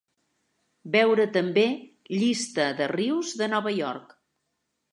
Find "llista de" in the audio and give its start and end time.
2.15-2.89